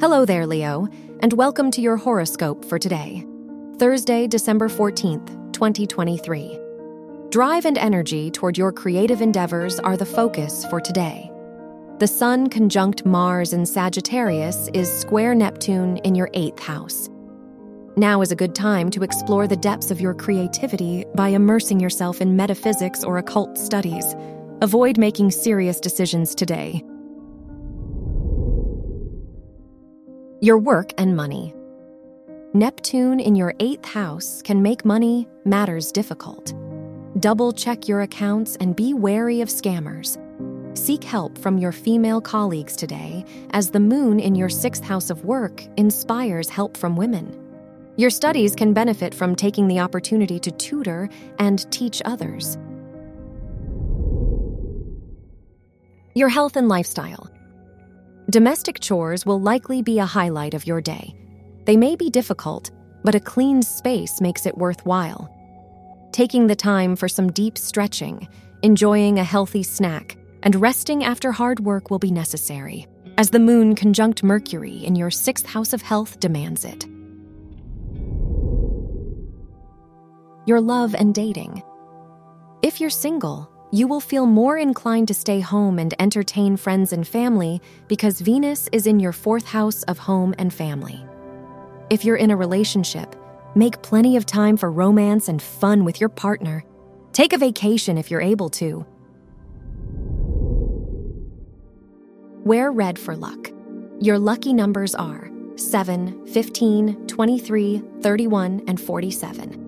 [0.00, 0.86] Hello there, Leo,
[1.22, 3.26] and welcome to your horoscope for today,
[3.78, 6.56] Thursday, December 14th, 2023.
[7.30, 11.28] Drive and energy toward your creative endeavors are the focus for today.
[11.98, 17.10] The Sun conjunct Mars in Sagittarius is square Neptune in your eighth house.
[17.96, 22.20] Now is a good time to explore the depths of your creativity by immersing yourself
[22.20, 24.14] in metaphysics or occult studies.
[24.62, 26.84] Avoid making serious decisions today.
[30.40, 31.52] Your work and money.
[32.54, 36.54] Neptune in your eighth house can make money matters difficult.
[37.18, 40.16] Double check your accounts and be wary of scammers.
[40.78, 45.24] Seek help from your female colleagues today, as the moon in your sixth house of
[45.24, 47.36] work inspires help from women.
[47.96, 51.08] Your studies can benefit from taking the opportunity to tutor
[51.40, 52.56] and teach others.
[56.14, 57.27] Your health and lifestyle.
[58.30, 61.14] Domestic chores will likely be a highlight of your day.
[61.64, 62.70] They may be difficult,
[63.02, 65.34] but a clean space makes it worthwhile.
[66.12, 68.28] Taking the time for some deep stretching,
[68.62, 73.74] enjoying a healthy snack, and resting after hard work will be necessary, as the moon
[73.74, 76.84] conjunct Mercury in your sixth house of health demands it.
[80.46, 81.62] Your love and dating.
[82.60, 87.06] If you're single, you will feel more inclined to stay home and entertain friends and
[87.06, 91.04] family because Venus is in your fourth house of home and family.
[91.90, 93.14] If you're in a relationship,
[93.54, 96.64] make plenty of time for romance and fun with your partner.
[97.12, 98.86] Take a vacation if you're able to.
[102.44, 103.50] Wear red for luck.
[104.00, 109.67] Your lucky numbers are 7, 15, 23, 31, and 47.